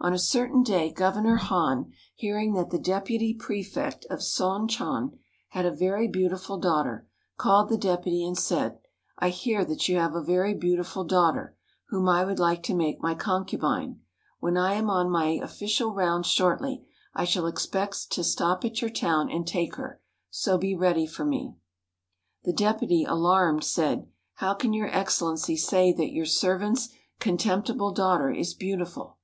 [0.00, 5.18] On a certain day Governor Han, hearing that the Deputy Prefect of Son chon
[5.50, 7.06] had a very beautiful daughter,
[7.36, 8.78] called the Deputy, and said,
[9.18, 11.54] "I hear that you have a very beautiful daughter,
[11.88, 14.00] whom I would like to make my concubine.
[14.40, 18.88] When I am on my official rounds shortly, I shall expect to stop at your
[18.90, 20.00] town and take her.
[20.30, 21.56] So be ready for me."
[22.44, 26.88] The Deputy, alarmed, said, "How can your Excellency say that your servant's
[27.20, 29.18] contemptible daughter is beautiful?